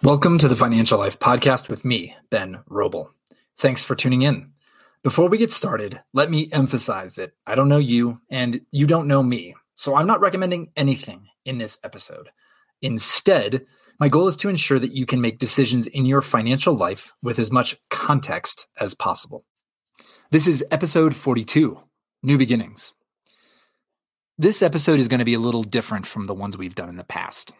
Welcome 0.00 0.38
to 0.38 0.46
the 0.46 0.54
Financial 0.54 0.96
Life 0.96 1.18
Podcast 1.18 1.68
with 1.68 1.84
me, 1.84 2.14
Ben 2.30 2.60
Roble. 2.70 3.08
Thanks 3.56 3.82
for 3.82 3.96
tuning 3.96 4.22
in. 4.22 4.52
Before 5.02 5.28
we 5.28 5.38
get 5.38 5.50
started, 5.50 6.00
let 6.12 6.30
me 6.30 6.48
emphasize 6.52 7.16
that 7.16 7.32
I 7.48 7.56
don't 7.56 7.68
know 7.68 7.78
you 7.78 8.20
and 8.30 8.60
you 8.70 8.86
don't 8.86 9.08
know 9.08 9.24
me, 9.24 9.56
so 9.74 9.96
I'm 9.96 10.06
not 10.06 10.20
recommending 10.20 10.70
anything 10.76 11.26
in 11.44 11.58
this 11.58 11.78
episode. 11.82 12.28
Instead, 12.80 13.66
my 13.98 14.08
goal 14.08 14.28
is 14.28 14.36
to 14.36 14.48
ensure 14.48 14.78
that 14.78 14.94
you 14.94 15.04
can 15.04 15.20
make 15.20 15.40
decisions 15.40 15.88
in 15.88 16.06
your 16.06 16.22
financial 16.22 16.76
life 16.76 17.12
with 17.20 17.40
as 17.40 17.50
much 17.50 17.76
context 17.90 18.68
as 18.78 18.94
possible. 18.94 19.44
This 20.30 20.46
is 20.46 20.64
episode 20.70 21.16
42 21.16 21.76
New 22.22 22.38
Beginnings. 22.38 22.92
This 24.38 24.62
episode 24.62 25.00
is 25.00 25.08
going 25.08 25.18
to 25.18 25.24
be 25.24 25.34
a 25.34 25.40
little 25.40 25.64
different 25.64 26.06
from 26.06 26.26
the 26.26 26.34
ones 26.34 26.56
we've 26.56 26.76
done 26.76 26.88
in 26.88 26.94
the 26.94 27.02
past. 27.02 27.52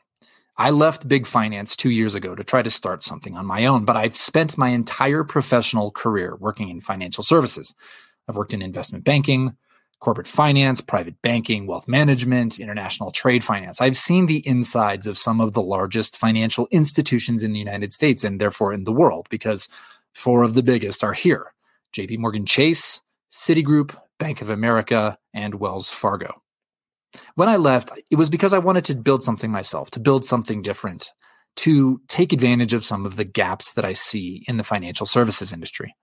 I 0.60 0.70
left 0.70 1.06
big 1.06 1.24
finance 1.24 1.76
two 1.76 1.90
years 1.90 2.16
ago 2.16 2.34
to 2.34 2.42
try 2.42 2.62
to 2.62 2.70
start 2.70 3.04
something 3.04 3.36
on 3.36 3.46
my 3.46 3.66
own, 3.66 3.84
but 3.84 3.96
I've 3.96 4.16
spent 4.16 4.58
my 4.58 4.70
entire 4.70 5.22
professional 5.22 5.92
career 5.92 6.34
working 6.40 6.68
in 6.68 6.80
financial 6.80 7.22
services. 7.22 7.76
I've 8.28 8.34
worked 8.34 8.52
in 8.52 8.60
investment 8.60 9.04
banking, 9.04 9.56
corporate 10.00 10.26
finance, 10.26 10.80
private 10.80 11.22
banking, 11.22 11.68
wealth 11.68 11.86
management, 11.86 12.58
international 12.58 13.12
trade 13.12 13.44
finance. 13.44 13.80
I've 13.80 13.96
seen 13.96 14.26
the 14.26 14.46
insides 14.48 15.06
of 15.06 15.16
some 15.16 15.40
of 15.40 15.52
the 15.52 15.62
largest 15.62 16.16
financial 16.16 16.66
institutions 16.72 17.44
in 17.44 17.52
the 17.52 17.60
United 17.60 17.92
States 17.92 18.24
and 18.24 18.40
therefore 18.40 18.72
in 18.72 18.82
the 18.82 18.92
world, 18.92 19.28
because 19.30 19.68
four 20.14 20.42
of 20.42 20.54
the 20.54 20.62
biggest 20.64 21.04
are 21.04 21.12
here 21.12 21.52
JP 21.94 22.18
Morgan 22.18 22.46
Chase, 22.46 23.00
Citigroup, 23.30 23.96
Bank 24.18 24.42
of 24.42 24.50
America, 24.50 25.16
and 25.32 25.54
Wells 25.54 25.88
Fargo. 25.88 26.42
When 27.34 27.48
I 27.48 27.56
left, 27.56 27.90
it 28.10 28.16
was 28.16 28.30
because 28.30 28.52
I 28.52 28.58
wanted 28.58 28.84
to 28.86 28.94
build 28.94 29.22
something 29.22 29.50
myself, 29.50 29.90
to 29.92 30.00
build 30.00 30.24
something 30.24 30.62
different, 30.62 31.10
to 31.56 32.00
take 32.08 32.32
advantage 32.32 32.72
of 32.72 32.84
some 32.84 33.06
of 33.06 33.16
the 33.16 33.24
gaps 33.24 33.72
that 33.72 33.84
I 33.84 33.92
see 33.92 34.44
in 34.46 34.56
the 34.56 34.64
financial 34.64 35.06
services 35.06 35.52
industry. 35.52 35.94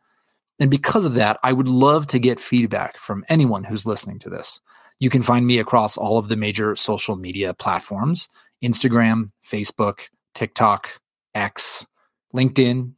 And 0.60 0.72
because 0.72 1.06
of 1.06 1.14
that, 1.14 1.38
I 1.44 1.54
would 1.54 1.68
love 1.68 2.08
to 2.08 2.20
get 2.20 2.40
feedback 2.40 2.98
from 2.98 3.26
anyone 3.30 3.64
who's 3.64 3.86
listening 3.86 4.20
to 4.20 4.30
this. 4.30 4.60
You 5.00 5.10
can 5.10 5.22
find 5.22 5.46
me 5.46 5.60
across 5.60 5.98
all 5.98 6.18
of 6.18 6.30
the 6.30 6.38
major 6.38 6.76
social 6.76 7.16
media 7.16 7.54
platforms 7.54 8.30
Instagram, 8.64 9.30
Facebook, 9.46 10.08
TikTok, 10.34 10.90
X, 11.34 11.86
LinkedIn, 12.34 12.94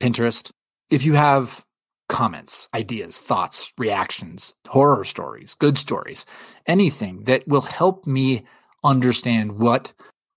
Pinterest. 0.00 0.50
If 0.88 1.04
you 1.04 1.14
have 1.14 1.64
comments, 2.10 2.68
ideas, 2.74 3.18
thoughts, 3.18 3.72
reactions, 3.78 4.54
horror 4.66 5.04
stories, 5.04 5.54
good 5.54 5.78
stories, 5.78 6.26
anything 6.66 7.24
that 7.24 7.46
will 7.48 7.62
help 7.62 8.06
me 8.06 8.44
understand 8.84 9.52
what 9.52 9.94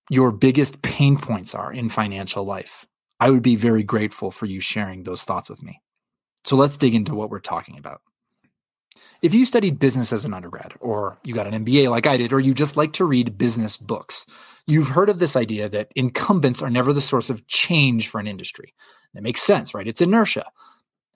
your 0.09 0.31
biggest 0.31 0.81
pain 0.83 1.17
points 1.17 1.55
are 1.55 1.73
in 1.73 1.89
financial 1.89 2.45
life. 2.45 2.85
I 3.19 3.31
would 3.31 3.41
be 3.41 3.55
very 3.55 3.83
grateful 3.83 4.29
for 4.31 4.45
you 4.45 4.59
sharing 4.59 5.03
those 5.03 5.23
thoughts 5.23 5.49
with 5.49 5.63
me. 5.63 5.81
So 6.45 6.55
let's 6.55 6.77
dig 6.77 6.93
into 6.93 7.15
what 7.15 7.31
we're 7.31 7.39
talking 7.39 7.77
about. 7.77 8.01
If 9.23 9.33
you 9.33 9.45
studied 9.45 9.79
business 9.79 10.13
as 10.13 10.25
an 10.25 10.33
undergrad, 10.33 10.73
or 10.79 11.17
you 11.23 11.33
got 11.33 11.47
an 11.47 11.65
MBA 11.65 11.89
like 11.89 12.05
I 12.05 12.17
did, 12.17 12.33
or 12.33 12.39
you 12.39 12.53
just 12.53 12.77
like 12.77 12.93
to 12.93 13.05
read 13.05 13.37
business 13.37 13.77
books, 13.77 14.25
you've 14.67 14.89
heard 14.89 15.09
of 15.09 15.19
this 15.19 15.35
idea 15.35 15.69
that 15.69 15.91
incumbents 15.95 16.61
are 16.61 16.69
never 16.69 16.93
the 16.93 17.01
source 17.01 17.29
of 17.29 17.47
change 17.47 18.09
for 18.09 18.19
an 18.19 18.27
industry. 18.27 18.73
That 19.13 19.23
makes 19.23 19.41
sense, 19.41 19.73
right? 19.73 19.87
It's 19.87 20.01
inertia 20.01 20.45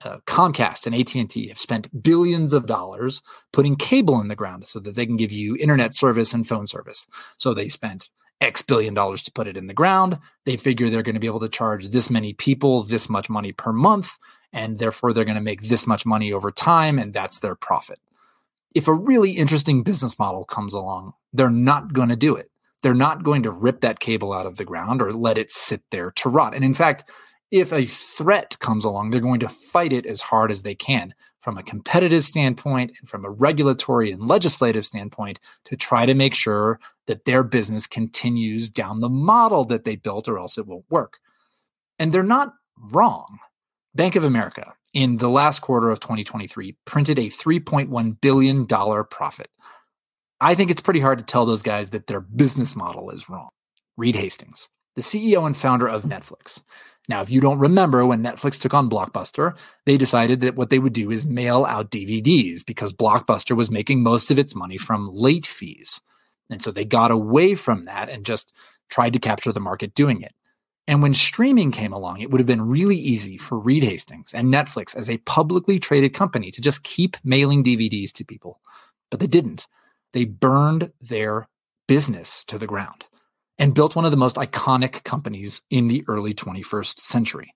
uh, 0.04 0.18
Comcast 0.26 0.86
and 0.86 0.94
AT&T 0.94 1.48
have 1.48 1.58
spent 1.58 2.02
billions 2.02 2.52
of 2.52 2.66
dollars 2.66 3.22
putting 3.52 3.76
cable 3.76 4.20
in 4.20 4.28
the 4.28 4.36
ground 4.36 4.66
so 4.66 4.78
that 4.80 4.94
they 4.94 5.06
can 5.06 5.16
give 5.16 5.32
you 5.32 5.56
internet 5.56 5.94
service 5.94 6.32
and 6.32 6.46
phone 6.46 6.66
service. 6.66 7.06
So 7.38 7.52
they 7.52 7.68
spent 7.68 8.10
X 8.40 8.62
billion 8.62 8.94
dollars 8.94 9.22
to 9.22 9.32
put 9.32 9.48
it 9.48 9.56
in 9.56 9.66
the 9.66 9.74
ground. 9.74 10.18
They 10.44 10.56
figure 10.56 10.88
they're 10.88 11.02
going 11.02 11.14
to 11.14 11.20
be 11.20 11.26
able 11.26 11.40
to 11.40 11.48
charge 11.48 11.88
this 11.88 12.10
many 12.10 12.32
people 12.32 12.84
this 12.84 13.08
much 13.08 13.28
money 13.28 13.52
per 13.52 13.72
month, 13.72 14.16
and 14.52 14.78
therefore 14.78 15.12
they're 15.12 15.24
going 15.24 15.34
to 15.34 15.40
make 15.40 15.62
this 15.62 15.86
much 15.86 16.06
money 16.06 16.32
over 16.32 16.52
time, 16.52 16.98
and 16.98 17.12
that's 17.12 17.40
their 17.40 17.56
profit. 17.56 17.98
If 18.74 18.86
a 18.86 18.94
really 18.94 19.32
interesting 19.32 19.82
business 19.82 20.18
model 20.18 20.44
comes 20.44 20.74
along, 20.74 21.14
they're 21.32 21.50
not 21.50 21.92
going 21.92 22.10
to 22.10 22.16
do 22.16 22.36
it. 22.36 22.50
They're 22.82 22.94
not 22.94 23.24
going 23.24 23.42
to 23.42 23.50
rip 23.50 23.80
that 23.80 23.98
cable 23.98 24.32
out 24.32 24.46
of 24.46 24.56
the 24.56 24.64
ground 24.64 25.02
or 25.02 25.12
let 25.12 25.36
it 25.36 25.50
sit 25.50 25.82
there 25.90 26.12
to 26.12 26.28
rot. 26.28 26.54
And 26.54 26.64
in 26.64 26.74
fact, 26.74 27.10
if 27.50 27.72
a 27.72 27.86
threat 27.86 28.58
comes 28.58 28.84
along, 28.84 29.10
they're 29.10 29.20
going 29.20 29.40
to 29.40 29.48
fight 29.48 29.92
it 29.92 30.06
as 30.06 30.20
hard 30.20 30.50
as 30.50 30.62
they 30.62 30.74
can 30.74 31.14
from 31.40 31.56
a 31.56 31.62
competitive 31.62 32.24
standpoint 32.24 32.92
and 32.98 33.08
from 33.08 33.24
a 33.24 33.30
regulatory 33.30 34.10
and 34.10 34.26
legislative 34.26 34.84
standpoint 34.84 35.38
to 35.64 35.76
try 35.76 36.04
to 36.04 36.14
make 36.14 36.34
sure 36.34 36.78
that 37.06 37.24
their 37.24 37.42
business 37.42 37.86
continues 37.86 38.68
down 38.68 39.00
the 39.00 39.08
model 39.08 39.64
that 39.64 39.84
they 39.84 39.96
built 39.96 40.28
or 40.28 40.38
else 40.38 40.58
it 40.58 40.66
won't 40.66 40.84
work. 40.90 41.18
And 41.98 42.12
they're 42.12 42.22
not 42.22 42.52
wrong. 42.76 43.38
Bank 43.94 44.14
of 44.16 44.24
America 44.24 44.74
in 44.92 45.16
the 45.16 45.28
last 45.30 45.60
quarter 45.60 45.90
of 45.90 46.00
2023 46.00 46.76
printed 46.84 47.18
a 47.18 47.30
$3.1 47.30 48.20
billion 48.20 48.66
profit. 48.66 49.48
I 50.40 50.54
think 50.54 50.70
it's 50.70 50.80
pretty 50.80 51.00
hard 51.00 51.18
to 51.18 51.24
tell 51.24 51.46
those 51.46 51.62
guys 51.62 51.90
that 51.90 52.06
their 52.06 52.20
business 52.20 52.76
model 52.76 53.10
is 53.10 53.28
wrong. 53.28 53.48
Reed 53.96 54.14
Hastings, 54.14 54.68
the 54.94 55.02
CEO 55.02 55.44
and 55.46 55.56
founder 55.56 55.88
of 55.88 56.04
Netflix, 56.04 56.62
now, 57.08 57.22
if 57.22 57.30
you 57.30 57.40
don't 57.40 57.58
remember 57.58 58.04
when 58.04 58.22
Netflix 58.22 58.60
took 58.60 58.74
on 58.74 58.90
Blockbuster, 58.90 59.56
they 59.86 59.96
decided 59.96 60.42
that 60.42 60.56
what 60.56 60.68
they 60.68 60.78
would 60.78 60.92
do 60.92 61.10
is 61.10 61.24
mail 61.24 61.64
out 61.64 61.90
DVDs 61.90 62.64
because 62.64 62.92
Blockbuster 62.92 63.56
was 63.56 63.70
making 63.70 64.02
most 64.02 64.30
of 64.30 64.38
its 64.38 64.54
money 64.54 64.76
from 64.76 65.10
late 65.14 65.46
fees. 65.46 66.02
And 66.50 66.60
so 66.60 66.70
they 66.70 66.84
got 66.84 67.10
away 67.10 67.54
from 67.54 67.84
that 67.84 68.10
and 68.10 68.26
just 68.26 68.54
tried 68.90 69.14
to 69.14 69.18
capture 69.18 69.52
the 69.52 69.60
market 69.60 69.94
doing 69.94 70.20
it. 70.20 70.32
And 70.86 71.02
when 71.02 71.14
streaming 71.14 71.70
came 71.70 71.92
along, 71.92 72.20
it 72.20 72.30
would 72.30 72.40
have 72.40 72.46
been 72.46 72.66
really 72.66 72.96
easy 72.96 73.38
for 73.38 73.58
Reed 73.58 73.84
Hastings 73.84 74.32
and 74.34 74.48
Netflix 74.48 74.94
as 74.94 75.08
a 75.08 75.18
publicly 75.18 75.78
traded 75.78 76.14
company 76.14 76.50
to 76.50 76.60
just 76.60 76.82
keep 76.82 77.16
mailing 77.24 77.64
DVDs 77.64 78.12
to 78.12 78.24
people. 78.24 78.60
But 79.10 79.20
they 79.20 79.26
didn't. 79.26 79.66
They 80.12 80.24
burned 80.24 80.92
their 81.00 81.48
business 81.86 82.44
to 82.46 82.58
the 82.58 82.66
ground 82.66 83.04
and 83.58 83.74
built 83.74 83.96
one 83.96 84.04
of 84.04 84.10
the 84.10 84.16
most 84.16 84.36
iconic 84.36 85.02
companies 85.04 85.60
in 85.70 85.88
the 85.88 86.04
early 86.08 86.34
21st 86.34 87.00
century. 87.00 87.54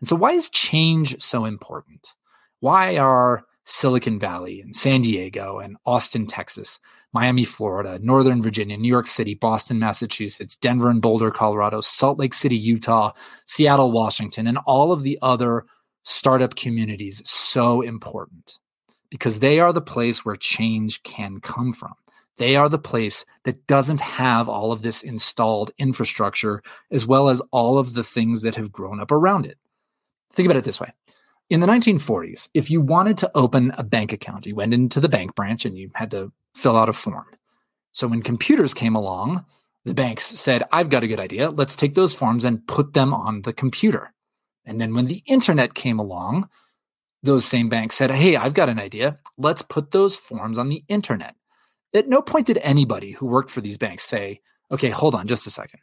And 0.00 0.08
so, 0.08 0.16
why 0.16 0.32
is 0.32 0.48
change 0.48 1.20
so 1.22 1.44
important? 1.44 2.14
Why 2.60 2.96
are 2.96 3.44
Silicon 3.64 4.18
Valley 4.18 4.60
and 4.60 4.74
San 4.74 5.02
Diego 5.02 5.58
and 5.58 5.76
Austin, 5.86 6.26
Texas, 6.26 6.80
Miami, 7.12 7.44
Florida, 7.44 7.98
Northern 8.02 8.42
Virginia, 8.42 8.76
New 8.76 8.88
York 8.88 9.06
City, 9.06 9.34
Boston, 9.34 9.78
Massachusetts, 9.78 10.56
Denver 10.56 10.90
and 10.90 11.02
Boulder, 11.02 11.30
Colorado, 11.30 11.80
Salt 11.80 12.18
Lake 12.18 12.34
City, 12.34 12.56
Utah, 12.56 13.12
Seattle, 13.46 13.92
Washington, 13.92 14.46
and 14.46 14.58
all 14.66 14.92
of 14.92 15.02
the 15.02 15.18
other 15.22 15.66
startup 16.02 16.54
communities 16.56 17.20
so 17.24 17.80
important? 17.82 18.58
Because 19.10 19.40
they 19.40 19.60
are 19.60 19.72
the 19.72 19.80
place 19.80 20.24
where 20.24 20.36
change 20.36 21.02
can 21.02 21.40
come 21.40 21.72
from. 21.72 21.94
They 22.40 22.56
are 22.56 22.70
the 22.70 22.78
place 22.78 23.26
that 23.44 23.66
doesn't 23.66 24.00
have 24.00 24.48
all 24.48 24.72
of 24.72 24.80
this 24.80 25.02
installed 25.02 25.72
infrastructure, 25.76 26.62
as 26.90 27.06
well 27.06 27.28
as 27.28 27.42
all 27.50 27.76
of 27.76 27.92
the 27.92 28.02
things 28.02 28.40
that 28.40 28.56
have 28.56 28.72
grown 28.72 28.98
up 28.98 29.12
around 29.12 29.44
it. 29.44 29.58
Think 30.32 30.46
about 30.46 30.56
it 30.56 30.64
this 30.64 30.80
way. 30.80 30.90
In 31.50 31.60
the 31.60 31.66
1940s, 31.66 32.48
if 32.54 32.70
you 32.70 32.80
wanted 32.80 33.18
to 33.18 33.30
open 33.34 33.72
a 33.76 33.84
bank 33.84 34.14
account, 34.14 34.46
you 34.46 34.54
went 34.54 34.72
into 34.72 35.00
the 35.00 35.08
bank 35.08 35.34
branch 35.34 35.66
and 35.66 35.76
you 35.76 35.90
had 35.94 36.10
to 36.12 36.32
fill 36.54 36.78
out 36.78 36.88
a 36.88 36.94
form. 36.94 37.26
So 37.92 38.08
when 38.08 38.22
computers 38.22 38.72
came 38.72 38.94
along, 38.94 39.44
the 39.84 39.92
banks 39.92 40.24
said, 40.24 40.62
I've 40.72 40.88
got 40.88 41.02
a 41.02 41.08
good 41.08 41.20
idea. 41.20 41.50
Let's 41.50 41.76
take 41.76 41.92
those 41.92 42.14
forms 42.14 42.46
and 42.46 42.66
put 42.66 42.94
them 42.94 43.12
on 43.12 43.42
the 43.42 43.52
computer. 43.52 44.14
And 44.64 44.80
then 44.80 44.94
when 44.94 45.04
the 45.04 45.22
internet 45.26 45.74
came 45.74 45.98
along, 45.98 46.48
those 47.22 47.44
same 47.44 47.68
banks 47.68 47.96
said, 47.96 48.10
Hey, 48.10 48.36
I've 48.36 48.54
got 48.54 48.70
an 48.70 48.80
idea. 48.80 49.18
Let's 49.36 49.60
put 49.60 49.90
those 49.90 50.16
forms 50.16 50.56
on 50.56 50.70
the 50.70 50.82
internet 50.88 51.36
at 51.94 52.08
no 52.08 52.22
point 52.22 52.46
did 52.46 52.58
anybody 52.62 53.12
who 53.12 53.26
worked 53.26 53.50
for 53.50 53.60
these 53.60 53.78
banks 53.78 54.04
say, 54.04 54.40
okay, 54.70 54.90
hold 54.90 55.14
on 55.14 55.26
just 55.26 55.46
a 55.46 55.50
second. 55.50 55.80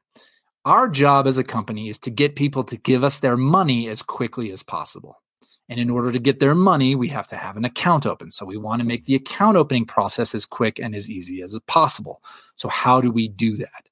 Our 0.65 0.89
job 0.89 1.27
as 1.27 1.37
a 1.37 1.43
company 1.43 1.89
is 1.89 1.97
to 1.99 2.09
get 2.09 2.35
people 2.35 2.63
to 2.65 2.77
give 2.77 3.03
us 3.03 3.19
their 3.19 3.37
money 3.37 3.87
as 3.89 4.01
quickly 4.01 4.51
as 4.51 4.63
possible. 4.63 5.21
And 5.69 5.79
in 5.79 5.89
order 5.89 6.11
to 6.11 6.19
get 6.19 6.39
their 6.39 6.55
money, 6.55 6.95
we 6.95 7.09
have 7.09 7.27
to 7.27 7.35
have 7.35 7.57
an 7.57 7.65
account 7.65 8.05
open. 8.05 8.31
So 8.31 8.45
we 8.45 8.57
want 8.57 8.81
to 8.81 8.87
make 8.87 9.05
the 9.05 9.15
account 9.15 9.57
opening 9.57 9.85
process 9.85 10.33
as 10.33 10.45
quick 10.45 10.79
and 10.79 10.95
as 10.95 11.09
easy 11.09 11.41
as 11.41 11.57
possible. 11.67 12.21
So, 12.55 12.69
how 12.69 13.01
do 13.01 13.11
we 13.11 13.27
do 13.27 13.57
that? 13.57 13.89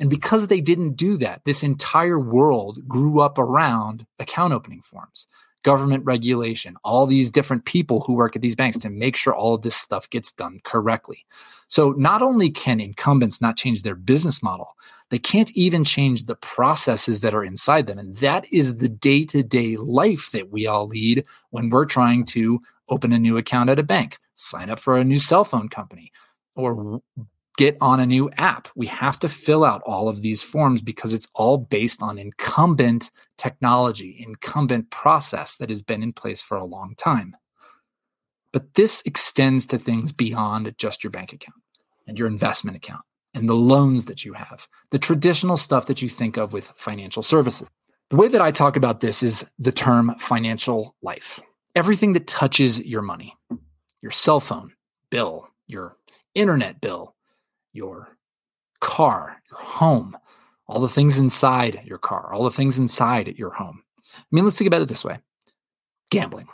And 0.00 0.08
because 0.08 0.46
they 0.46 0.60
didn't 0.60 0.96
do 0.96 1.18
that, 1.18 1.42
this 1.44 1.62
entire 1.62 2.18
world 2.18 2.78
grew 2.88 3.20
up 3.20 3.38
around 3.38 4.06
account 4.18 4.52
opening 4.52 4.82
forms 4.82 5.28
government 5.62 6.04
regulation, 6.04 6.76
all 6.84 7.06
these 7.06 7.30
different 7.30 7.64
people 7.64 8.00
who 8.00 8.14
work 8.14 8.36
at 8.36 8.42
these 8.42 8.56
banks 8.56 8.78
to 8.80 8.90
make 8.90 9.16
sure 9.16 9.34
all 9.34 9.54
of 9.54 9.62
this 9.62 9.76
stuff 9.76 10.10
gets 10.10 10.32
done 10.32 10.60
correctly. 10.64 11.24
So 11.68 11.92
not 11.92 12.22
only 12.22 12.50
can 12.50 12.80
incumbents 12.80 13.40
not 13.40 13.56
change 13.56 13.82
their 13.82 13.94
business 13.94 14.42
model, 14.42 14.76
they 15.10 15.18
can't 15.18 15.50
even 15.52 15.84
change 15.84 16.24
the 16.24 16.36
processes 16.36 17.20
that 17.20 17.34
are 17.34 17.44
inside 17.44 17.86
them. 17.86 17.98
And 17.98 18.16
that 18.16 18.46
is 18.52 18.76
the 18.76 18.88
day 18.88 19.24
to 19.26 19.42
day 19.42 19.76
life 19.76 20.30
that 20.32 20.50
we 20.50 20.66
all 20.66 20.86
lead 20.86 21.24
when 21.50 21.70
we're 21.70 21.84
trying 21.84 22.24
to 22.26 22.60
open 22.88 23.12
a 23.12 23.18
new 23.18 23.36
account 23.36 23.70
at 23.70 23.78
a 23.78 23.82
bank, 23.82 24.18
sign 24.34 24.70
up 24.70 24.78
for 24.78 24.96
a 24.96 25.04
new 25.04 25.18
cell 25.18 25.44
phone 25.44 25.68
company, 25.68 26.10
or 26.54 27.00
get 27.56 27.76
on 27.80 28.00
a 28.00 28.06
new 28.06 28.30
app. 28.38 28.68
We 28.74 28.86
have 28.86 29.18
to 29.20 29.28
fill 29.28 29.64
out 29.64 29.82
all 29.84 30.08
of 30.08 30.22
these 30.22 30.42
forms 30.42 30.80
because 30.80 31.12
it's 31.12 31.28
all 31.34 31.58
based 31.58 32.02
on 32.02 32.18
incumbent 32.18 33.10
technology, 33.36 34.24
incumbent 34.26 34.90
process 34.90 35.56
that 35.56 35.68
has 35.68 35.82
been 35.82 36.02
in 36.02 36.12
place 36.12 36.40
for 36.40 36.56
a 36.56 36.64
long 36.64 36.94
time. 36.96 37.36
But 38.52 38.74
this 38.74 39.02
extends 39.04 39.66
to 39.66 39.78
things 39.78 40.12
beyond 40.12 40.74
just 40.78 41.02
your 41.02 41.10
bank 41.10 41.32
account 41.32 41.58
and 42.06 42.18
your 42.18 42.28
investment 42.28 42.76
account 42.76 43.02
and 43.34 43.48
the 43.48 43.54
loans 43.54 44.04
that 44.06 44.24
you 44.24 44.34
have, 44.34 44.68
the 44.90 44.98
traditional 44.98 45.56
stuff 45.56 45.86
that 45.86 46.02
you 46.02 46.08
think 46.08 46.36
of 46.36 46.52
with 46.52 46.72
financial 46.76 47.22
services. 47.22 47.66
The 48.10 48.16
way 48.16 48.28
that 48.28 48.42
I 48.42 48.50
talk 48.50 48.76
about 48.76 49.00
this 49.00 49.22
is 49.22 49.50
the 49.58 49.72
term 49.72 50.14
financial 50.18 50.94
life. 51.00 51.40
Everything 51.74 52.12
that 52.12 52.26
touches 52.26 52.78
your 52.78 53.00
money, 53.00 53.34
your 54.02 54.10
cell 54.10 54.40
phone 54.40 54.72
bill, 55.08 55.48
your 55.66 55.96
internet 56.34 56.80
bill, 56.80 57.14
your 57.72 58.16
car, 58.80 59.40
your 59.50 59.60
home, 59.60 60.16
all 60.66 60.80
the 60.80 60.88
things 60.88 61.18
inside 61.18 61.82
your 61.84 61.98
car, 61.98 62.32
all 62.32 62.44
the 62.44 62.50
things 62.50 62.78
inside 62.78 63.34
your 63.36 63.50
home. 63.50 63.82
I 64.14 64.22
mean, 64.30 64.44
let's 64.44 64.58
think 64.58 64.68
about 64.68 64.82
it 64.82 64.88
this 64.88 65.04
way 65.04 65.18
gambling. 66.10 66.48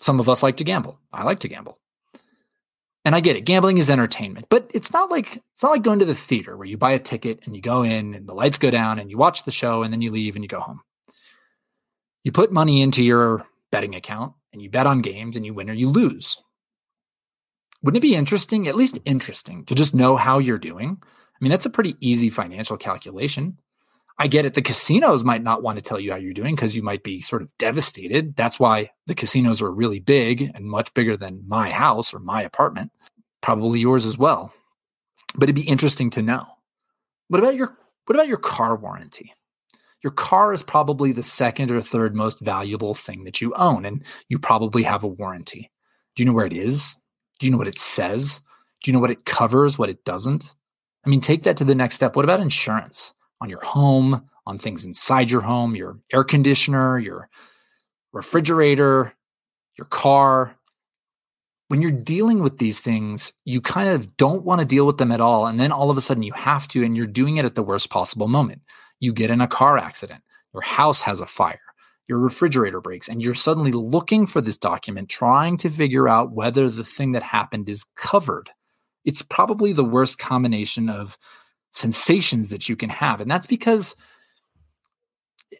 Some 0.00 0.18
of 0.18 0.28
us 0.28 0.42
like 0.42 0.56
to 0.56 0.64
gamble. 0.64 0.98
I 1.12 1.24
like 1.24 1.40
to 1.40 1.48
gamble. 1.48 1.78
And 3.04 3.14
I 3.14 3.20
get 3.20 3.36
it. 3.36 3.42
Gambling 3.42 3.76
is 3.76 3.90
entertainment, 3.90 4.46
but 4.48 4.70
it's 4.72 4.90
not 4.90 5.10
like 5.10 5.36
it's 5.52 5.62
not 5.62 5.72
like 5.72 5.82
going 5.82 5.98
to 5.98 6.06
the 6.06 6.14
theater 6.14 6.56
where 6.56 6.66
you 6.66 6.78
buy 6.78 6.92
a 6.92 6.98
ticket 6.98 7.46
and 7.46 7.54
you 7.54 7.60
go 7.60 7.82
in 7.82 8.14
and 8.14 8.26
the 8.26 8.34
lights 8.34 8.56
go 8.56 8.70
down 8.70 8.98
and 8.98 9.10
you 9.10 9.18
watch 9.18 9.44
the 9.44 9.50
show 9.50 9.82
and 9.82 9.92
then 9.92 10.00
you 10.00 10.10
leave 10.10 10.36
and 10.36 10.44
you 10.44 10.48
go 10.48 10.60
home. 10.60 10.80
You 12.22 12.32
put 12.32 12.50
money 12.50 12.80
into 12.80 13.02
your 13.02 13.44
betting 13.70 13.94
account 13.94 14.32
and 14.54 14.62
you 14.62 14.70
bet 14.70 14.86
on 14.86 15.02
games 15.02 15.36
and 15.36 15.44
you 15.44 15.52
win 15.52 15.68
or 15.68 15.74
you 15.74 15.90
lose. 15.90 16.38
Wouldn't 17.84 18.02
it 18.02 18.08
be 18.08 18.14
interesting, 18.14 18.66
at 18.66 18.76
least 18.76 18.98
interesting, 19.04 19.62
to 19.66 19.74
just 19.74 19.94
know 19.94 20.16
how 20.16 20.38
you're 20.38 20.56
doing? 20.56 20.96
I 21.02 21.36
mean, 21.42 21.50
that's 21.50 21.66
a 21.66 21.70
pretty 21.70 21.98
easy 22.00 22.30
financial 22.30 22.78
calculation. 22.78 23.58
I 24.18 24.26
get 24.26 24.46
it. 24.46 24.54
The 24.54 24.62
casinos 24.62 25.22
might 25.22 25.42
not 25.42 25.62
want 25.62 25.76
to 25.76 25.82
tell 25.82 26.00
you 26.00 26.10
how 26.10 26.16
you're 26.16 26.32
doing 26.32 26.54
because 26.54 26.74
you 26.74 26.82
might 26.82 27.02
be 27.02 27.20
sort 27.20 27.42
of 27.42 27.54
devastated. 27.58 28.36
That's 28.36 28.58
why 28.58 28.88
the 29.06 29.14
casinos 29.14 29.60
are 29.60 29.70
really 29.70 30.00
big 30.00 30.50
and 30.54 30.64
much 30.64 30.94
bigger 30.94 31.14
than 31.14 31.44
my 31.46 31.68
house 31.68 32.14
or 32.14 32.20
my 32.20 32.40
apartment, 32.40 32.90
probably 33.42 33.80
yours 33.80 34.06
as 34.06 34.16
well. 34.16 34.54
But 35.34 35.44
it'd 35.44 35.54
be 35.54 35.68
interesting 35.68 36.08
to 36.10 36.22
know. 36.22 36.46
What 37.28 37.40
about 37.40 37.54
your 37.54 37.76
what 38.06 38.16
about 38.16 38.28
your 38.28 38.38
car 38.38 38.76
warranty? 38.76 39.34
Your 40.02 40.12
car 40.12 40.54
is 40.54 40.62
probably 40.62 41.12
the 41.12 41.22
second 41.22 41.70
or 41.70 41.82
third 41.82 42.14
most 42.14 42.40
valuable 42.40 42.94
thing 42.94 43.24
that 43.24 43.42
you 43.42 43.52
own, 43.56 43.84
and 43.84 44.02
you 44.28 44.38
probably 44.38 44.84
have 44.84 45.04
a 45.04 45.08
warranty. 45.08 45.70
Do 46.16 46.22
you 46.22 46.26
know 46.26 46.32
where 46.32 46.46
it 46.46 46.54
is? 46.54 46.96
Do 47.44 47.48
you 47.48 47.52
know 47.52 47.58
what 47.58 47.68
it 47.68 47.78
says? 47.78 48.40
Do 48.82 48.90
you 48.90 48.94
know 48.94 49.00
what 49.00 49.10
it 49.10 49.26
covers, 49.26 49.76
what 49.76 49.90
it 49.90 50.02
doesn't? 50.06 50.54
I 51.04 51.10
mean, 51.10 51.20
take 51.20 51.42
that 51.42 51.58
to 51.58 51.64
the 51.64 51.74
next 51.74 51.94
step. 51.94 52.16
What 52.16 52.24
about 52.24 52.40
insurance 52.40 53.12
on 53.42 53.50
your 53.50 53.62
home, 53.62 54.26
on 54.46 54.58
things 54.58 54.86
inside 54.86 55.30
your 55.30 55.42
home, 55.42 55.76
your 55.76 55.98
air 56.10 56.24
conditioner, 56.24 56.98
your 56.98 57.28
refrigerator, 58.14 59.12
your 59.76 59.84
car? 59.84 60.56
When 61.68 61.82
you're 61.82 61.90
dealing 61.90 62.42
with 62.42 62.56
these 62.56 62.80
things, 62.80 63.34
you 63.44 63.60
kind 63.60 63.90
of 63.90 64.16
don't 64.16 64.46
want 64.46 64.60
to 64.60 64.66
deal 64.66 64.86
with 64.86 64.96
them 64.96 65.12
at 65.12 65.20
all. 65.20 65.46
And 65.46 65.60
then 65.60 65.70
all 65.70 65.90
of 65.90 65.98
a 65.98 66.00
sudden 66.00 66.22
you 66.22 66.32
have 66.32 66.66
to, 66.68 66.82
and 66.82 66.96
you're 66.96 67.06
doing 67.06 67.36
it 67.36 67.44
at 67.44 67.56
the 67.56 67.62
worst 67.62 67.90
possible 67.90 68.26
moment. 68.26 68.62
You 69.00 69.12
get 69.12 69.30
in 69.30 69.42
a 69.42 69.46
car 69.46 69.76
accident, 69.76 70.22
your 70.54 70.62
house 70.62 71.02
has 71.02 71.20
a 71.20 71.26
fire, 71.26 71.60
your 72.08 72.18
refrigerator 72.18 72.80
breaks, 72.80 73.08
and 73.08 73.22
you're 73.22 73.34
suddenly 73.34 73.72
looking 73.72 74.26
for 74.26 74.40
this 74.40 74.58
document, 74.58 75.08
trying 75.08 75.56
to 75.58 75.70
figure 75.70 76.08
out 76.08 76.32
whether 76.32 76.68
the 76.68 76.84
thing 76.84 77.12
that 77.12 77.22
happened 77.22 77.68
is 77.68 77.84
covered. 77.96 78.50
It's 79.04 79.22
probably 79.22 79.72
the 79.72 79.84
worst 79.84 80.18
combination 80.18 80.88
of 80.88 81.18
sensations 81.70 82.50
that 82.50 82.68
you 82.68 82.76
can 82.76 82.90
have. 82.90 83.20
And 83.20 83.30
that's 83.30 83.46
because 83.46 83.96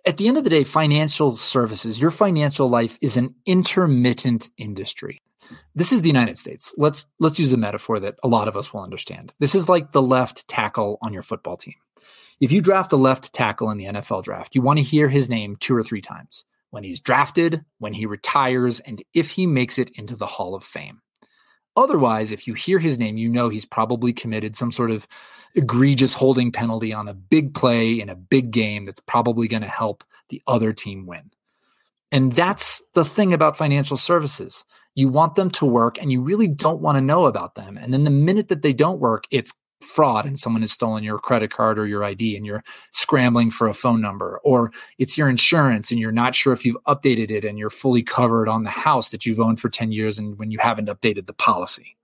at 0.06 0.16
the 0.16 0.28
end 0.28 0.36
of 0.36 0.44
the 0.44 0.50
day, 0.50 0.64
financial 0.64 1.36
services, 1.36 2.00
your 2.00 2.10
financial 2.10 2.68
life 2.68 2.98
is 3.00 3.16
an 3.16 3.34
intermittent 3.46 4.50
industry. 4.56 5.20
This 5.74 5.92
is 5.92 6.02
the 6.02 6.08
United 6.08 6.38
States. 6.38 6.74
Let's 6.78 7.06
let's 7.20 7.38
use 7.38 7.52
a 7.52 7.58
metaphor 7.58 8.00
that 8.00 8.16
a 8.22 8.28
lot 8.28 8.48
of 8.48 8.56
us 8.56 8.72
will 8.72 8.82
understand. 8.82 9.32
This 9.40 9.54
is 9.54 9.68
like 9.68 9.92
the 9.92 10.02
left 10.02 10.48
tackle 10.48 10.98
on 11.02 11.12
your 11.12 11.22
football 11.22 11.58
team. 11.58 11.74
If 12.40 12.52
you 12.52 12.60
draft 12.60 12.92
a 12.92 12.96
left 12.96 13.32
tackle 13.32 13.70
in 13.70 13.78
the 13.78 13.86
NFL 13.86 14.24
draft, 14.24 14.54
you 14.54 14.62
want 14.62 14.78
to 14.78 14.84
hear 14.84 15.08
his 15.08 15.28
name 15.28 15.56
two 15.56 15.74
or 15.74 15.82
three 15.82 16.00
times 16.00 16.44
when 16.70 16.84
he's 16.84 17.00
drafted, 17.00 17.64
when 17.78 17.92
he 17.92 18.06
retires, 18.06 18.80
and 18.80 19.02
if 19.14 19.30
he 19.30 19.46
makes 19.46 19.78
it 19.78 19.90
into 19.90 20.16
the 20.16 20.26
Hall 20.26 20.54
of 20.54 20.64
Fame. 20.64 21.00
Otherwise, 21.76 22.32
if 22.32 22.46
you 22.46 22.54
hear 22.54 22.78
his 22.78 22.98
name, 22.98 23.16
you 23.16 23.28
know 23.28 23.48
he's 23.48 23.66
probably 23.66 24.12
committed 24.12 24.56
some 24.56 24.70
sort 24.70 24.90
of 24.90 25.06
egregious 25.54 26.12
holding 26.12 26.52
penalty 26.52 26.92
on 26.92 27.08
a 27.08 27.14
big 27.14 27.54
play 27.54 28.00
in 28.00 28.08
a 28.08 28.16
big 28.16 28.50
game 28.50 28.84
that's 28.84 29.00
probably 29.00 29.48
going 29.48 29.62
to 29.62 29.68
help 29.68 30.04
the 30.28 30.42
other 30.46 30.72
team 30.72 31.06
win. 31.06 31.30
And 32.12 32.32
that's 32.32 32.80
the 32.94 33.04
thing 33.04 33.32
about 33.32 33.56
financial 33.56 33.96
services. 33.96 34.64
You 34.94 35.08
want 35.08 35.34
them 35.34 35.50
to 35.50 35.66
work 35.66 36.00
and 36.00 36.12
you 36.12 36.22
really 36.22 36.46
don't 36.46 36.80
want 36.80 36.96
to 36.96 37.02
know 37.02 37.26
about 37.26 37.56
them. 37.56 37.76
And 37.76 37.92
then 37.92 38.04
the 38.04 38.10
minute 38.10 38.48
that 38.48 38.62
they 38.62 38.72
don't 38.72 39.00
work, 39.00 39.24
it's 39.32 39.52
fraud 39.84 40.24
and 40.24 40.38
someone 40.38 40.62
has 40.62 40.72
stolen 40.72 41.04
your 41.04 41.18
credit 41.18 41.50
card 41.50 41.78
or 41.78 41.86
your 41.86 42.02
ID 42.02 42.36
and 42.36 42.46
you're 42.46 42.64
scrambling 42.92 43.50
for 43.50 43.68
a 43.68 43.74
phone 43.74 44.00
number, 44.00 44.40
or 44.44 44.72
it's 44.98 45.16
your 45.18 45.28
insurance 45.28 45.90
and 45.90 46.00
you're 46.00 46.12
not 46.12 46.34
sure 46.34 46.52
if 46.52 46.64
you've 46.64 46.76
updated 46.86 47.30
it 47.30 47.44
and 47.44 47.58
you're 47.58 47.70
fully 47.70 48.02
covered 48.02 48.48
on 48.48 48.64
the 48.64 48.70
house 48.70 49.10
that 49.10 49.24
you've 49.26 49.40
owned 49.40 49.60
for 49.60 49.68
10 49.68 49.92
years 49.92 50.18
and 50.18 50.38
when 50.38 50.50
you 50.50 50.58
haven't 50.58 50.88
updated 50.88 51.26
the 51.26 51.34
policy. 51.34 51.96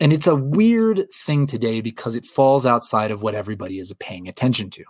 And 0.00 0.12
it's 0.12 0.26
a 0.26 0.34
weird 0.34 1.12
thing 1.12 1.46
today 1.46 1.82
because 1.82 2.14
it 2.14 2.24
falls 2.24 2.64
outside 2.64 3.10
of 3.10 3.22
what 3.22 3.34
everybody 3.34 3.78
is 3.78 3.92
paying 4.00 4.28
attention 4.28 4.70
to. 4.70 4.84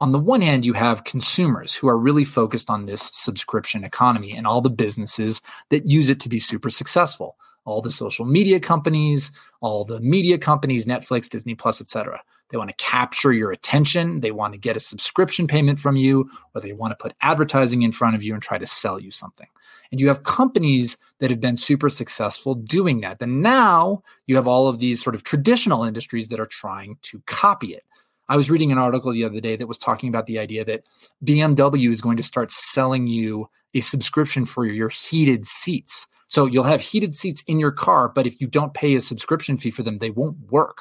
On 0.00 0.10
the 0.10 0.18
one 0.18 0.40
hand, 0.40 0.64
you 0.64 0.72
have 0.72 1.04
consumers 1.04 1.72
who 1.72 1.86
are 1.88 1.98
really 1.98 2.24
focused 2.24 2.68
on 2.68 2.86
this 2.86 3.02
subscription 3.12 3.84
economy 3.84 4.32
and 4.32 4.46
all 4.46 4.60
the 4.60 4.70
businesses 4.70 5.40
that 5.68 5.86
use 5.86 6.08
it 6.08 6.18
to 6.20 6.28
be 6.28 6.40
super 6.40 6.70
successful 6.70 7.36
all 7.64 7.82
the 7.82 7.90
social 7.90 8.24
media 8.24 8.58
companies, 8.58 9.30
all 9.60 9.84
the 9.84 10.00
media 10.00 10.38
companies, 10.38 10.86
Netflix, 10.86 11.28
Disney 11.28 11.54
Plus, 11.54 11.80
etc. 11.80 12.22
They 12.50 12.58
want 12.58 12.70
to 12.70 12.76
capture 12.76 13.32
your 13.32 13.50
attention. 13.50 14.20
They 14.20 14.30
want 14.30 14.52
to 14.52 14.58
get 14.58 14.76
a 14.76 14.80
subscription 14.80 15.46
payment 15.46 15.78
from 15.78 15.96
you, 15.96 16.30
or 16.54 16.60
they 16.60 16.72
want 16.72 16.92
to 16.92 17.02
put 17.02 17.14
advertising 17.22 17.82
in 17.82 17.92
front 17.92 18.14
of 18.14 18.22
you 18.22 18.34
and 18.34 18.42
try 18.42 18.58
to 18.58 18.66
sell 18.66 19.00
you 19.00 19.10
something. 19.10 19.48
And 19.90 20.00
you 20.00 20.08
have 20.08 20.24
companies 20.24 20.98
that 21.18 21.30
have 21.30 21.40
been 21.40 21.56
super 21.56 21.88
successful 21.88 22.54
doing 22.54 23.00
that. 23.00 23.22
And 23.22 23.42
now 23.42 24.02
you 24.26 24.36
have 24.36 24.48
all 24.48 24.68
of 24.68 24.80
these 24.80 25.02
sort 25.02 25.14
of 25.14 25.22
traditional 25.22 25.84
industries 25.84 26.28
that 26.28 26.40
are 26.40 26.46
trying 26.46 26.98
to 27.02 27.22
copy 27.26 27.74
it. 27.74 27.84
I 28.28 28.36
was 28.36 28.50
reading 28.50 28.72
an 28.72 28.78
article 28.78 29.12
the 29.12 29.24
other 29.24 29.40
day 29.40 29.56
that 29.56 29.66
was 29.66 29.78
talking 29.78 30.08
about 30.08 30.26
the 30.26 30.38
idea 30.38 30.64
that 30.64 30.84
BMW 31.24 31.90
is 31.90 32.00
going 32.00 32.16
to 32.16 32.22
start 32.22 32.50
selling 32.50 33.06
you 33.06 33.48
a 33.74 33.80
subscription 33.80 34.44
for 34.44 34.64
your 34.66 34.88
heated 34.88 35.46
seats. 35.46 36.06
So 36.32 36.46
you'll 36.46 36.64
have 36.64 36.80
heated 36.80 37.14
seats 37.14 37.44
in 37.46 37.60
your 37.60 37.70
car, 37.70 38.08
but 38.08 38.26
if 38.26 38.40
you 38.40 38.46
don't 38.46 38.72
pay 38.72 38.94
a 38.94 39.02
subscription 39.02 39.58
fee 39.58 39.70
for 39.70 39.82
them, 39.82 39.98
they 39.98 40.08
won't 40.08 40.38
work. 40.50 40.78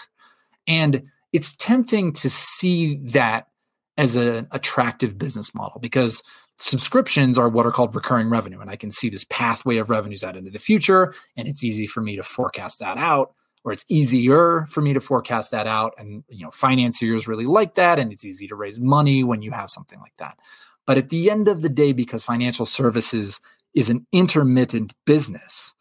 And 0.65 1.03
it's 1.33 1.57
tempting 1.57 2.13
to 2.13 2.29
see 2.29 2.99
that 3.07 3.49
as 3.97 4.15
an 4.15 4.47
attractive 4.51 5.17
business 5.17 5.53
model 5.53 5.81
because 5.81 6.23
subscriptions 6.57 7.37
are 7.37 7.49
what 7.49 7.65
are 7.65 7.71
called 7.73 7.93
recurring 7.93 8.29
revenue. 8.29 8.61
And 8.61 8.69
I 8.69 8.77
can 8.77 8.91
see 8.91 9.09
this 9.09 9.25
pathway 9.25 9.75
of 9.75 9.89
revenues 9.89 10.23
out 10.23 10.37
into 10.37 10.51
the 10.51 10.57
future. 10.57 11.13
And 11.35 11.49
it's 11.49 11.65
easy 11.65 11.85
for 11.85 11.99
me 11.99 12.15
to 12.15 12.23
forecast 12.23 12.79
that 12.79 12.97
out, 12.97 13.33
or 13.65 13.73
it's 13.73 13.83
easier 13.89 14.65
for 14.69 14.79
me 14.79 14.93
to 14.93 15.01
forecast 15.01 15.51
that 15.51 15.67
out. 15.67 15.93
And, 15.97 16.23
you 16.29 16.45
know, 16.45 16.51
financiers 16.51 17.27
really 17.27 17.45
like 17.45 17.75
that. 17.75 17.99
And 17.99 18.13
it's 18.13 18.23
easy 18.23 18.47
to 18.47 18.55
raise 18.55 18.79
money 18.79 19.25
when 19.25 19.41
you 19.41 19.51
have 19.51 19.69
something 19.69 19.99
like 19.99 20.15
that. 20.15 20.39
But 20.87 20.97
at 20.97 21.09
the 21.09 21.29
end 21.29 21.49
of 21.49 21.61
the 21.61 21.69
day, 21.69 21.91
because 21.91 22.23
financial 22.23 22.65
services 22.65 23.41
is 23.73 23.89
an 23.89 24.05
intermittent 24.11 24.93
business, 25.05 25.73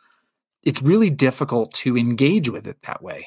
it's 0.62 0.82
really 0.82 1.11
difficult 1.11 1.73
to 1.73 1.97
engage 1.97 2.49
with 2.49 2.66
it 2.66 2.76
that 2.82 3.02
way. 3.02 3.26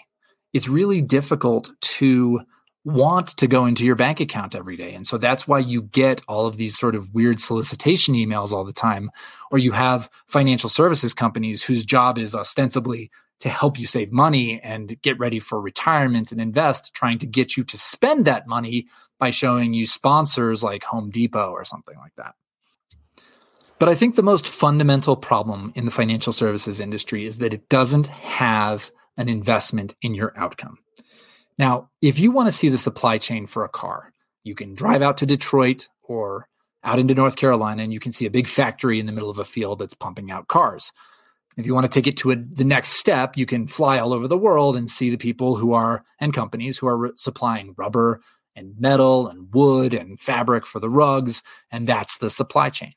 It's 0.53 0.70
really 0.70 1.01
difficult 1.01 1.72
to 1.82 2.41
want 2.86 3.27
to 3.38 3.48
go 3.48 3.65
into 3.65 3.86
your 3.86 3.96
bank 3.96 4.20
account 4.20 4.55
every 4.55 4.75
day. 4.75 4.93
And 4.93 5.08
so 5.08 5.17
that's 5.17 5.48
why 5.48 5.60
you 5.60 5.82
get 5.82 6.22
all 6.27 6.46
of 6.46 6.58
these 6.58 6.77
sort 6.77 6.96
of 6.96 7.13
weird 7.13 7.39
solicitation 7.39 8.13
emails 8.13 8.51
all 8.51 8.65
the 8.65 8.74
time, 8.74 9.10
or 9.51 9.58
you 9.58 9.72
have 9.72 10.10
financial 10.27 10.70
services 10.70 11.13
companies 11.13 11.63
whose 11.63 11.86
job 11.86 12.17
is 12.17 12.36
ostensibly 12.36 13.10
to 13.39 13.50
help 13.50 13.79
you 13.79 13.88
save 13.88 14.12
money 14.12 14.60
and 14.62 15.01
get 15.01 15.17
ready 15.17 15.39
for 15.39 15.60
retirement 15.60 16.32
and 16.32 16.39
invest, 16.39 16.93
trying 16.93 17.20
to 17.20 17.25
get 17.25 17.58
you 17.58 17.63
to 17.63 17.77
spend 17.77 18.25
that 18.25 18.48
money 18.48 18.88
by 19.17 19.29
showing 19.29 19.74
you 19.74 19.88
sponsors 19.88 20.62
like 20.63 20.84
Home 20.84 21.10
Depot 21.10 21.51
or 21.51 21.65
something 21.65 21.98
like 21.98 22.13
that. 22.17 22.36
But 23.80 23.89
I 23.89 23.96
think 23.96 24.15
the 24.15 24.24
most 24.24 24.48
fundamental 24.48 25.15
problem 25.15 25.74
in 25.75 25.86
the 25.86 25.92
financial 25.92 26.32
services 26.32 26.80
industry 26.80 27.25
is 27.25 27.39
that 27.39 27.53
it 27.53 27.68
doesn't 27.70 28.08
have 28.08 28.92
an 29.18 29.30
investment 29.30 29.96
in 30.01 30.15
your 30.15 30.34
outcome. 30.38 30.77
Now, 31.58 31.89
if 32.01 32.20
you 32.20 32.32
want 32.32 32.48
to 32.48 32.51
see 32.51 32.70
the 32.70 32.77
supply 32.77 33.18
chain 33.18 33.46
for 33.46 33.63
a 33.63 33.70
car, 33.70 34.13
you 34.44 34.56
can 34.56 34.74
drive 34.74 35.01
out 35.01 35.18
to 35.18 35.25
Detroit 35.25 35.88
or 36.01 36.48
out 36.84 37.00
into 37.00 37.15
North 37.15 37.36
Carolina 37.36 37.84
and 37.84 37.94
you 37.94 38.00
can 38.00 38.12
see 38.12 38.25
a 38.25 38.32
big 38.32 38.48
factory 38.48 39.00
in 39.00 39.06
the 39.06 39.12
middle 39.12 39.30
of 39.30 39.39
a 39.39 39.46
field 39.46 39.80
that's 39.80 39.94
pumping 39.94 40.32
out 40.32 40.48
cars. 40.48 40.92
If 41.56 41.65
you 41.65 41.74
want 41.74 41.86
to 41.86 41.92
take 41.92 42.08
it 42.08 42.18
to 42.18 42.32
a, 42.32 42.36
the 42.36 42.65
next 42.65 42.92
step, 42.92 43.38
you 43.38 43.46
can 43.46 43.68
fly 43.68 44.00
all 44.00 44.12
over 44.12 44.27
the 44.27 44.38
world 44.38 44.75
and 44.75 44.89
see 44.89 45.10
the 45.10 45.18
people 45.18 45.56
who 45.56 45.74
are 45.74 46.03
and 46.20 46.34
companies 46.34 46.77
who 46.77 46.88
are 46.88 46.98
re- 46.98 47.12
supplying 47.15 47.75
rubber 47.77 48.22
and 48.56 48.80
metal 48.80 49.27
and 49.27 49.53
wood 49.53 49.94
and 49.94 50.20
fabric 50.20 50.65
for 50.65 50.80
the 50.80 50.89
rugs. 50.89 51.44
And 51.72 51.88
that's 51.88 52.18
the 52.18 52.30
supply 52.30 52.70
chain. 52.70 52.94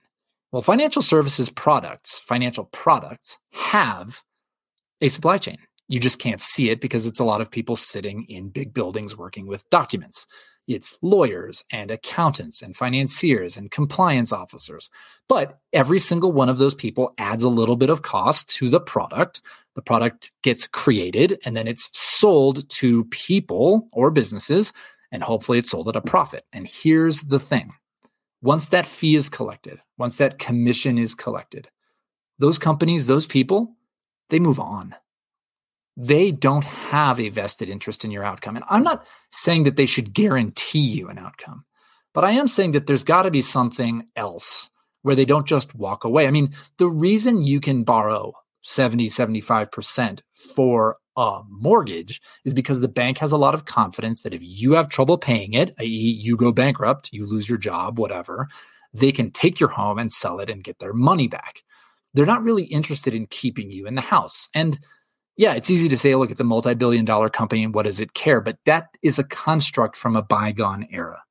Well, 0.52 0.62
financial 0.62 1.02
services 1.02 1.50
products, 1.50 2.18
financial 2.20 2.64
products 2.66 3.38
have 3.52 4.22
a 5.00 5.08
supply 5.08 5.38
chain. 5.38 5.58
You 5.88 6.00
just 6.00 6.18
can't 6.18 6.40
see 6.40 6.70
it 6.70 6.80
because 6.80 7.06
it's 7.06 7.20
a 7.20 7.24
lot 7.24 7.40
of 7.40 7.50
people 7.50 7.76
sitting 7.76 8.24
in 8.24 8.48
big 8.48 8.72
buildings 8.72 9.16
working 9.16 9.46
with 9.46 9.68
documents. 9.70 10.26
It's 10.66 10.98
lawyers 11.00 11.62
and 11.70 11.90
accountants 11.90 12.60
and 12.60 12.76
financiers 12.76 13.56
and 13.56 13.70
compliance 13.70 14.32
officers. 14.32 14.90
But 15.28 15.58
every 15.72 16.00
single 16.00 16.32
one 16.32 16.48
of 16.48 16.58
those 16.58 16.74
people 16.74 17.14
adds 17.18 17.44
a 17.44 17.48
little 17.48 17.76
bit 17.76 17.90
of 17.90 18.02
cost 18.02 18.48
to 18.56 18.68
the 18.68 18.80
product. 18.80 19.42
The 19.76 19.82
product 19.82 20.32
gets 20.42 20.66
created 20.66 21.38
and 21.44 21.56
then 21.56 21.68
it's 21.68 21.88
sold 21.92 22.68
to 22.70 23.04
people 23.06 23.88
or 23.92 24.10
businesses, 24.10 24.72
and 25.12 25.22
hopefully 25.22 25.58
it's 25.58 25.70
sold 25.70 25.88
at 25.88 25.96
a 25.96 26.00
profit. 26.00 26.44
And 26.52 26.66
here's 26.66 27.22
the 27.22 27.38
thing 27.38 27.72
once 28.42 28.68
that 28.68 28.86
fee 28.86 29.14
is 29.14 29.28
collected, 29.28 29.80
once 29.98 30.16
that 30.18 30.38
commission 30.38 30.98
is 30.98 31.14
collected, 31.14 31.68
those 32.38 32.58
companies, 32.58 33.06
those 33.06 33.26
people, 33.26 33.76
they 34.28 34.38
move 34.38 34.60
on 34.60 34.94
they 35.96 36.30
don't 36.30 36.64
have 36.64 37.18
a 37.18 37.30
vested 37.30 37.70
interest 37.70 38.04
in 38.04 38.10
your 38.10 38.24
outcome. 38.24 38.56
And 38.56 38.64
I'm 38.68 38.82
not 38.82 39.06
saying 39.32 39.64
that 39.64 39.76
they 39.76 39.86
should 39.86 40.12
guarantee 40.12 40.78
you 40.78 41.08
an 41.08 41.18
outcome, 41.18 41.64
but 42.12 42.24
I 42.24 42.32
am 42.32 42.48
saying 42.48 42.72
that 42.72 42.86
there's 42.86 43.04
got 43.04 43.22
to 43.22 43.30
be 43.30 43.40
something 43.40 44.06
else 44.14 44.68
where 45.02 45.14
they 45.14 45.24
don't 45.24 45.46
just 45.46 45.74
walk 45.74 46.04
away. 46.04 46.26
I 46.26 46.30
mean, 46.30 46.52
the 46.78 46.88
reason 46.88 47.44
you 47.44 47.60
can 47.60 47.84
borrow 47.84 48.34
70, 48.62 49.06
75% 49.06 50.20
for 50.32 50.98
a 51.16 51.42
mortgage 51.48 52.20
is 52.44 52.52
because 52.52 52.80
the 52.80 52.88
bank 52.88 53.18
has 53.18 53.32
a 53.32 53.36
lot 53.36 53.54
of 53.54 53.64
confidence 53.64 54.22
that 54.22 54.34
if 54.34 54.42
you 54.42 54.72
have 54.72 54.88
trouble 54.88 55.16
paying 55.18 55.54
it, 55.54 55.74
i.e., 55.80 55.86
you 55.86 56.36
go 56.36 56.52
bankrupt, 56.52 57.10
you 57.12 57.26
lose 57.26 57.48
your 57.48 57.58
job, 57.58 57.98
whatever, 57.98 58.48
they 58.92 59.12
can 59.12 59.30
take 59.30 59.58
your 59.58 59.68
home 59.68 59.98
and 59.98 60.12
sell 60.12 60.40
it 60.40 60.50
and 60.50 60.64
get 60.64 60.78
their 60.78 60.92
money 60.92 61.28
back. 61.28 61.62
They're 62.14 62.26
not 62.26 62.42
really 62.42 62.64
interested 62.64 63.14
in 63.14 63.26
keeping 63.26 63.70
you 63.70 63.86
in 63.86 63.94
the 63.94 64.00
house. 64.00 64.48
And 64.54 64.78
yeah, 65.36 65.54
it's 65.54 65.70
easy 65.70 65.88
to 65.88 65.98
say, 65.98 66.14
look, 66.14 66.30
it's 66.30 66.40
a 66.40 66.44
multi 66.44 66.74
billion 66.74 67.04
dollar 67.04 67.28
company 67.28 67.62
and 67.62 67.74
what 67.74 67.84
does 67.84 68.00
it 68.00 68.14
care? 68.14 68.40
But 68.40 68.58
that 68.64 68.88
is 69.02 69.18
a 69.18 69.24
construct 69.24 69.96
from 69.96 70.16
a 70.16 70.22
bygone 70.22 70.86
era. 70.90 71.22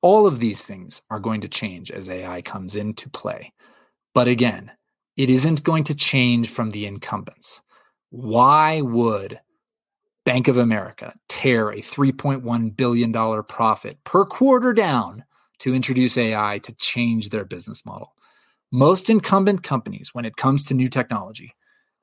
All 0.00 0.26
of 0.26 0.40
these 0.40 0.64
things 0.64 1.00
are 1.10 1.20
going 1.20 1.42
to 1.42 1.48
change 1.48 1.92
as 1.92 2.10
AI 2.10 2.42
comes 2.42 2.74
into 2.74 3.08
play. 3.08 3.52
But 4.14 4.26
again, 4.26 4.72
it 5.16 5.30
isn't 5.30 5.62
going 5.62 5.84
to 5.84 5.94
change 5.94 6.50
from 6.50 6.70
the 6.70 6.86
incumbents. 6.86 7.62
Why 8.12 8.82
would 8.82 9.40
Bank 10.26 10.46
of 10.46 10.58
America 10.58 11.14
tear 11.30 11.70
a 11.70 11.80
$3.1 11.80 12.76
billion 12.76 13.42
profit 13.44 14.04
per 14.04 14.26
quarter 14.26 14.74
down 14.74 15.24
to 15.60 15.74
introduce 15.74 16.18
AI 16.18 16.58
to 16.58 16.74
change 16.74 17.30
their 17.30 17.46
business 17.46 17.86
model? 17.86 18.12
Most 18.70 19.08
incumbent 19.08 19.62
companies, 19.62 20.10
when 20.12 20.26
it 20.26 20.36
comes 20.36 20.66
to 20.66 20.74
new 20.74 20.88
technology, 20.88 21.54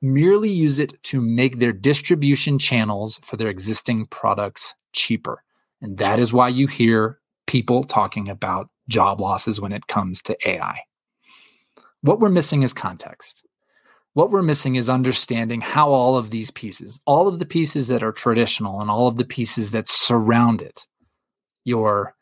merely 0.01 0.49
use 0.49 0.79
it 0.79 0.93
to 1.03 1.21
make 1.21 1.59
their 1.59 1.71
distribution 1.71 2.57
channels 2.57 3.19
for 3.21 3.37
their 3.37 3.49
existing 3.49 4.07
products 4.07 4.73
cheaper. 4.93 5.43
And 5.79 5.99
that 5.99 6.17
is 6.17 6.33
why 6.33 6.49
you 6.49 6.65
hear 6.65 7.19
people 7.45 7.83
talking 7.83 8.29
about 8.29 8.67
job 8.87 9.21
losses 9.21 9.61
when 9.61 9.73
it 9.73 9.85
comes 9.85 10.23
to 10.23 10.35
AI. 10.49 10.79
What 12.01 12.19
we're 12.19 12.29
missing 12.29 12.63
is 12.63 12.73
context. 12.73 13.45
What 14.13 14.31
we're 14.31 14.41
missing 14.41 14.75
is 14.75 14.89
understanding 14.89 15.61
how 15.61 15.89
all 15.89 16.17
of 16.17 16.31
these 16.31 16.51
pieces, 16.51 16.99
all 17.05 17.27
of 17.27 17.39
the 17.39 17.45
pieces 17.45 17.87
that 17.87 18.03
are 18.03 18.11
traditional 18.11 18.81
and 18.81 18.89
all 18.89 19.07
of 19.07 19.17
the 19.17 19.25
pieces 19.25 19.71
that 19.71 19.87
surround 19.87 20.61
it, 20.61 20.87
your 21.63 22.15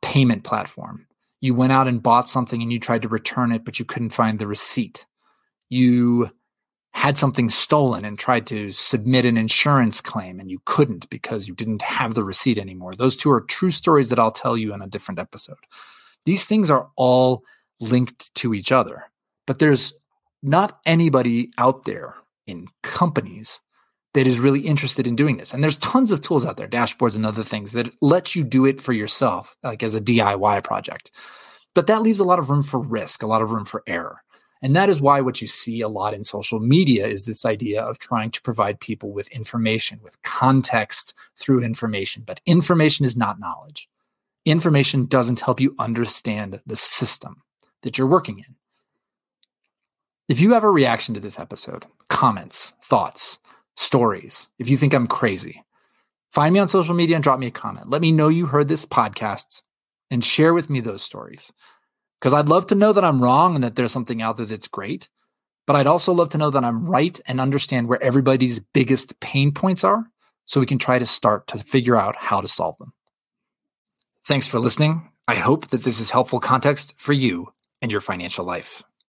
payment 0.00 0.44
platform, 0.44 1.06
you 1.40 1.54
went 1.54 1.72
out 1.72 1.88
and 1.88 2.02
bought 2.02 2.28
something 2.28 2.62
and 2.62 2.72
you 2.72 2.80
tried 2.80 3.02
to 3.02 3.08
return 3.08 3.52
it, 3.52 3.64
but 3.64 3.78
you 3.78 3.84
couldn't 3.84 4.10
find 4.10 4.38
the 4.38 4.46
receipt. 4.46 5.04
You 5.68 6.30
had 6.94 7.18
something 7.18 7.50
stolen 7.50 8.04
and 8.04 8.18
tried 8.18 8.46
to 8.46 8.70
submit 8.70 9.24
an 9.24 9.36
insurance 9.36 10.00
claim 10.00 10.38
and 10.38 10.50
you 10.50 10.60
couldn't 10.66 11.08
because 11.10 11.48
you 11.48 11.54
didn't 11.54 11.82
have 11.82 12.14
the 12.14 12.24
receipt 12.24 12.58
anymore. 12.58 12.94
Those 12.94 13.16
two 13.16 13.30
are 13.30 13.40
true 13.40 13.70
stories 13.70 14.08
that 14.10 14.18
I'll 14.18 14.30
tell 14.30 14.56
you 14.56 14.72
in 14.72 14.82
a 14.82 14.86
different 14.86 15.18
episode. 15.18 15.56
These 16.26 16.46
things 16.46 16.70
are 16.70 16.88
all 16.96 17.44
linked 17.80 18.32
to 18.36 18.54
each 18.54 18.70
other, 18.70 19.10
but 19.46 19.58
there's 19.58 19.92
not 20.42 20.80
anybody 20.86 21.50
out 21.58 21.84
there 21.84 22.14
in 22.46 22.66
companies 22.82 23.60
that 24.14 24.26
is 24.26 24.40
really 24.40 24.60
interested 24.60 25.06
in 25.06 25.16
doing 25.16 25.38
this. 25.38 25.54
And 25.54 25.62
there's 25.62 25.78
tons 25.78 26.10
of 26.12 26.20
tools 26.20 26.44
out 26.44 26.56
there, 26.56 26.68
dashboards 26.68 27.16
and 27.16 27.24
other 27.24 27.42
things 27.42 27.72
that 27.72 27.94
let 28.02 28.34
you 28.34 28.44
do 28.44 28.66
it 28.66 28.80
for 28.80 28.92
yourself, 28.92 29.56
like 29.62 29.82
as 29.82 29.94
a 29.94 30.00
DIY 30.00 30.62
project. 30.64 31.10
But 31.74 31.86
that 31.86 32.02
leaves 32.02 32.20
a 32.20 32.24
lot 32.24 32.38
of 32.38 32.50
room 32.50 32.62
for 32.62 32.78
risk, 32.78 33.22
a 33.22 33.26
lot 33.26 33.40
of 33.40 33.52
room 33.52 33.64
for 33.64 33.82
error. 33.86 34.22
And 34.60 34.76
that 34.76 34.88
is 34.88 35.00
why 35.00 35.20
what 35.20 35.40
you 35.40 35.48
see 35.48 35.80
a 35.80 35.88
lot 35.88 36.14
in 36.14 36.22
social 36.22 36.60
media 36.60 37.06
is 37.06 37.24
this 37.24 37.44
idea 37.44 37.82
of 37.82 37.98
trying 37.98 38.30
to 38.30 38.42
provide 38.42 38.78
people 38.78 39.12
with 39.12 39.26
information, 39.28 39.98
with 40.02 40.20
context 40.22 41.14
through 41.36 41.64
information. 41.64 42.22
But 42.24 42.40
information 42.46 43.04
is 43.04 43.16
not 43.16 43.40
knowledge. 43.40 43.88
Information 44.44 45.06
doesn't 45.06 45.40
help 45.40 45.60
you 45.60 45.74
understand 45.78 46.60
the 46.64 46.76
system 46.76 47.42
that 47.82 47.98
you're 47.98 48.06
working 48.06 48.38
in. 48.38 48.54
If 50.28 50.40
you 50.40 50.52
have 50.52 50.64
a 50.64 50.70
reaction 50.70 51.14
to 51.14 51.20
this 51.20 51.38
episode, 51.38 51.84
comments, 52.08 52.74
thoughts, 52.82 53.40
stories, 53.76 54.48
if 54.58 54.68
you 54.68 54.76
think 54.76 54.94
I'm 54.94 55.06
crazy, 55.06 55.62
find 56.30 56.54
me 56.54 56.60
on 56.60 56.68
social 56.68 56.94
media 56.94 57.16
and 57.16 57.24
drop 57.24 57.38
me 57.38 57.48
a 57.48 57.50
comment. 57.50 57.90
Let 57.90 58.00
me 58.00 58.12
know 58.12 58.28
you 58.28 58.46
heard 58.46 58.68
this 58.68 58.86
podcast 58.86 59.62
and 60.10 60.24
share 60.24 60.54
with 60.54 60.70
me 60.70 60.80
those 60.80 61.02
stories. 61.02 61.52
Because 62.20 62.34
I'd 62.34 62.48
love 62.48 62.66
to 62.66 62.76
know 62.76 62.92
that 62.92 63.04
I'm 63.04 63.22
wrong 63.22 63.56
and 63.56 63.64
that 63.64 63.74
there's 63.74 63.90
something 63.90 64.22
out 64.22 64.36
there 64.36 64.46
that's 64.46 64.68
great. 64.68 65.10
But 65.66 65.76
I'd 65.76 65.86
also 65.86 66.12
love 66.12 66.30
to 66.30 66.38
know 66.38 66.50
that 66.50 66.64
I'm 66.64 66.86
right 66.86 67.18
and 67.26 67.40
understand 67.40 67.88
where 67.88 68.02
everybody's 68.02 68.60
biggest 68.60 69.18
pain 69.20 69.52
points 69.52 69.82
are 69.82 70.04
so 70.44 70.60
we 70.60 70.66
can 70.66 70.78
try 70.78 70.98
to 70.98 71.06
start 71.06 71.48
to 71.48 71.58
figure 71.58 71.96
out 71.96 72.16
how 72.16 72.40
to 72.40 72.48
solve 72.48 72.78
them. 72.78 72.92
Thanks 74.24 74.46
for 74.46 74.60
listening. 74.60 75.08
I 75.26 75.34
hope 75.34 75.68
that 75.68 75.82
this 75.82 75.98
is 75.98 76.10
helpful 76.10 76.40
context 76.40 76.94
for 76.96 77.12
you 77.12 77.52
and 77.80 77.90
your 77.90 78.00
financial 78.00 78.44
life. 78.44 78.82